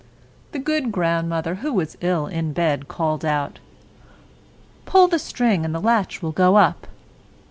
The 0.51 0.57
good 0.57 0.85
old 0.85 0.95
woman, 0.97 1.55
who 1.57 1.73
was 1.73 1.95
ill 2.01 2.25
in 2.25 2.53
bed, 2.53 2.87
called 2.87 3.23
out, 3.23 3.59
"Pull 4.85 5.07
the 5.09 5.19
bobbin, 5.35 5.63
and 5.63 5.75
the 5.75 5.79
latch 5.79 6.23
will 6.23 6.31
go 6.31 6.55
up." 6.55 6.87